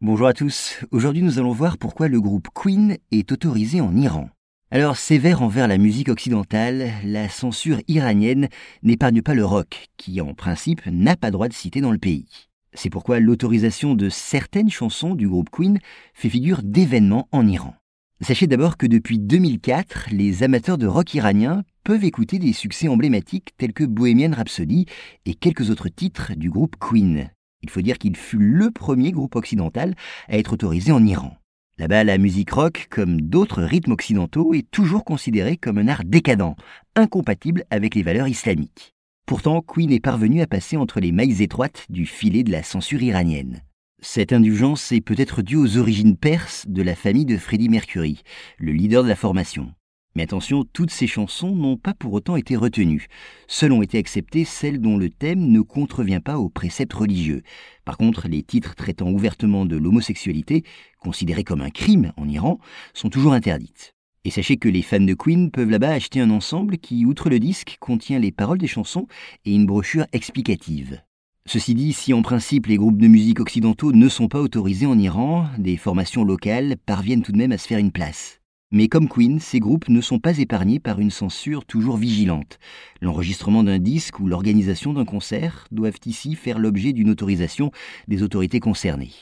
Bonjour 0.00 0.28
à 0.28 0.32
tous. 0.32 0.78
Aujourd'hui, 0.92 1.22
nous 1.22 1.40
allons 1.40 1.50
voir 1.50 1.76
pourquoi 1.76 2.06
le 2.06 2.20
groupe 2.20 2.46
Queen 2.54 2.98
est 3.10 3.32
autorisé 3.32 3.80
en 3.80 3.96
Iran. 3.96 4.30
Alors, 4.70 4.96
sévère 4.96 5.42
envers 5.42 5.66
la 5.66 5.76
musique 5.76 6.08
occidentale, 6.08 6.92
la 7.02 7.28
censure 7.28 7.80
iranienne 7.88 8.46
n'épargne 8.84 9.22
pas 9.22 9.34
le 9.34 9.44
rock, 9.44 9.88
qui 9.96 10.20
en 10.20 10.34
principe 10.34 10.86
n'a 10.86 11.16
pas 11.16 11.32
droit 11.32 11.48
de 11.48 11.52
citer 11.52 11.80
dans 11.80 11.90
le 11.90 11.98
pays. 11.98 12.28
C'est 12.74 12.90
pourquoi 12.90 13.18
l'autorisation 13.18 13.94
de 13.94 14.08
certaines 14.08 14.70
chansons 14.70 15.16
du 15.16 15.28
groupe 15.28 15.50
Queen 15.50 15.80
fait 16.14 16.28
figure 16.28 16.62
d'événement 16.62 17.28
en 17.32 17.44
Iran. 17.48 17.74
Sachez 18.20 18.46
d'abord 18.46 18.76
que 18.76 18.86
depuis 18.86 19.18
2004, 19.18 20.10
les 20.12 20.44
amateurs 20.44 20.78
de 20.78 20.86
rock 20.86 21.12
iranien 21.14 21.64
peuvent 21.82 22.04
écouter 22.04 22.38
des 22.38 22.52
succès 22.52 22.86
emblématiques 22.86 23.50
tels 23.58 23.72
que 23.72 23.82
Bohemian 23.82 24.30
Rhapsody 24.32 24.86
et 25.26 25.34
quelques 25.34 25.70
autres 25.70 25.88
titres 25.88 26.34
du 26.36 26.50
groupe 26.50 26.76
Queen. 26.78 27.30
Il 27.62 27.70
faut 27.70 27.82
dire 27.82 27.98
qu'il 27.98 28.16
fut 28.16 28.38
le 28.38 28.70
premier 28.70 29.12
groupe 29.12 29.36
occidental 29.36 29.94
à 30.28 30.38
être 30.38 30.52
autorisé 30.52 30.92
en 30.92 31.04
Iran. 31.04 31.36
Là-bas, 31.78 32.02
la 32.02 32.18
musique 32.18 32.50
rock, 32.50 32.88
comme 32.90 33.20
d'autres 33.20 33.62
rythmes 33.62 33.92
occidentaux, 33.92 34.52
est 34.52 34.68
toujours 34.70 35.04
considérée 35.04 35.56
comme 35.56 35.78
un 35.78 35.86
art 35.86 36.02
décadent, 36.04 36.56
incompatible 36.96 37.64
avec 37.70 37.94
les 37.94 38.02
valeurs 38.02 38.26
islamiques. 38.26 38.94
Pourtant, 39.26 39.60
Queen 39.60 39.92
est 39.92 40.00
parvenu 40.00 40.40
à 40.40 40.46
passer 40.46 40.76
entre 40.76 41.00
les 41.00 41.12
mailles 41.12 41.42
étroites 41.42 41.84
du 41.88 42.06
filet 42.06 42.42
de 42.42 42.50
la 42.50 42.62
censure 42.62 43.02
iranienne. 43.02 43.62
Cette 44.00 44.32
indulgence 44.32 44.90
est 44.92 45.00
peut-être 45.00 45.42
due 45.42 45.56
aux 45.56 45.76
origines 45.76 46.16
perses 46.16 46.66
de 46.68 46.82
la 46.82 46.94
famille 46.94 47.26
de 47.26 47.36
Freddie 47.36 47.68
Mercury, 47.68 48.22
le 48.58 48.72
leader 48.72 49.02
de 49.02 49.08
la 49.08 49.16
formation. 49.16 49.72
Mais 50.18 50.24
attention, 50.24 50.64
toutes 50.72 50.90
ces 50.90 51.06
chansons 51.06 51.54
n'ont 51.54 51.76
pas 51.76 51.94
pour 51.94 52.12
autant 52.12 52.34
été 52.34 52.56
retenues. 52.56 53.06
Seules 53.46 53.70
ont 53.70 53.82
été 53.82 53.98
acceptées 53.98 54.44
celles 54.44 54.80
dont 54.80 54.96
le 54.96 55.10
thème 55.10 55.46
ne 55.52 55.60
contrevient 55.60 56.18
pas 56.18 56.38
aux 56.38 56.48
préceptes 56.48 56.94
religieux. 56.94 57.44
Par 57.84 57.96
contre, 57.96 58.26
les 58.26 58.42
titres 58.42 58.74
traitant 58.74 59.12
ouvertement 59.12 59.64
de 59.64 59.76
l'homosexualité, 59.76 60.64
considérés 60.98 61.44
comme 61.44 61.60
un 61.60 61.70
crime 61.70 62.12
en 62.16 62.28
Iran, 62.28 62.58
sont 62.94 63.10
toujours 63.10 63.32
interdites. 63.32 63.94
Et 64.24 64.30
sachez 64.30 64.56
que 64.56 64.68
les 64.68 64.82
fans 64.82 64.98
de 64.98 65.14
Queen 65.14 65.52
peuvent 65.52 65.70
là-bas 65.70 65.92
acheter 65.92 66.20
un 66.20 66.30
ensemble 66.30 66.78
qui, 66.78 67.06
outre 67.06 67.30
le 67.30 67.38
disque, 67.38 67.76
contient 67.78 68.18
les 68.18 68.32
paroles 68.32 68.58
des 68.58 68.66
chansons 68.66 69.06
et 69.44 69.54
une 69.54 69.66
brochure 69.66 70.08
explicative. 70.12 71.00
Ceci 71.46 71.76
dit, 71.76 71.92
si 71.92 72.12
en 72.12 72.22
principe 72.22 72.66
les 72.66 72.76
groupes 72.76 72.98
de 72.98 73.06
musique 73.06 73.38
occidentaux 73.38 73.92
ne 73.92 74.08
sont 74.08 74.26
pas 74.26 74.40
autorisés 74.40 74.86
en 74.86 74.98
Iran, 74.98 75.46
des 75.58 75.76
formations 75.76 76.24
locales 76.24 76.76
parviennent 76.86 77.22
tout 77.22 77.30
de 77.30 77.38
même 77.38 77.52
à 77.52 77.58
se 77.58 77.68
faire 77.68 77.78
une 77.78 77.92
place. 77.92 78.40
Mais 78.70 78.88
comme 78.88 79.08
Queen, 79.08 79.40
ces 79.40 79.60
groupes 79.60 79.88
ne 79.88 80.02
sont 80.02 80.18
pas 80.18 80.36
épargnés 80.36 80.78
par 80.78 81.00
une 81.00 81.10
censure 81.10 81.64
toujours 81.64 81.96
vigilante. 81.96 82.58
L'enregistrement 83.00 83.64
d'un 83.64 83.78
disque 83.78 84.20
ou 84.20 84.26
l'organisation 84.26 84.92
d'un 84.92 85.06
concert 85.06 85.66
doivent 85.70 86.00
ici 86.04 86.34
faire 86.34 86.58
l'objet 86.58 86.92
d'une 86.92 87.08
autorisation 87.08 87.70
des 88.08 88.22
autorités 88.22 88.60
concernées. 88.60 89.12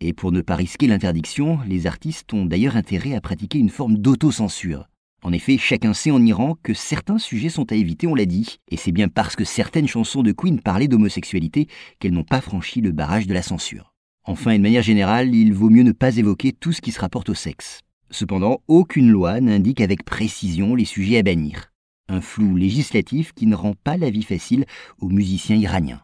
Et 0.00 0.12
pour 0.12 0.30
ne 0.30 0.40
pas 0.40 0.54
risquer 0.54 0.86
l'interdiction, 0.86 1.58
les 1.66 1.88
artistes 1.88 2.32
ont 2.32 2.46
d'ailleurs 2.46 2.76
intérêt 2.76 3.14
à 3.14 3.20
pratiquer 3.20 3.58
une 3.58 3.70
forme 3.70 3.98
d'autocensure. 3.98 4.88
En 5.24 5.32
effet, 5.32 5.58
chacun 5.58 5.94
sait 5.94 6.10
en 6.12 6.24
Iran 6.24 6.56
que 6.62 6.74
certains 6.74 7.18
sujets 7.18 7.48
sont 7.48 7.70
à 7.72 7.76
éviter, 7.76 8.06
on 8.06 8.14
l'a 8.14 8.24
dit, 8.24 8.58
et 8.70 8.76
c'est 8.76 8.92
bien 8.92 9.08
parce 9.08 9.34
que 9.34 9.44
certaines 9.44 9.86
chansons 9.88 10.22
de 10.22 10.32
Queen 10.32 10.60
parlaient 10.60 10.88
d'homosexualité 10.88 11.66
qu'elles 11.98 12.12
n'ont 12.12 12.24
pas 12.24 12.40
franchi 12.40 12.80
le 12.80 12.92
barrage 12.92 13.26
de 13.26 13.34
la 13.34 13.42
censure. 13.42 13.94
Enfin, 14.24 14.52
et 14.52 14.58
de 14.58 14.62
manière 14.62 14.82
générale, 14.82 15.34
il 15.34 15.52
vaut 15.52 15.70
mieux 15.70 15.82
ne 15.82 15.92
pas 15.92 16.16
évoquer 16.16 16.52
tout 16.52 16.72
ce 16.72 16.80
qui 16.80 16.92
se 16.92 17.00
rapporte 17.00 17.28
au 17.28 17.34
sexe. 17.34 17.80
Cependant, 18.12 18.60
aucune 18.68 19.10
loi 19.10 19.40
n'indique 19.40 19.80
avec 19.80 20.04
précision 20.04 20.74
les 20.74 20.84
sujets 20.84 21.18
à 21.18 21.22
bannir. 21.22 21.72
Un 22.08 22.20
flou 22.20 22.56
législatif 22.56 23.32
qui 23.32 23.46
ne 23.46 23.56
rend 23.56 23.72
pas 23.84 23.96
la 23.96 24.10
vie 24.10 24.22
facile 24.22 24.66
aux 25.00 25.08
musiciens 25.08 25.56
iraniens. 25.56 26.02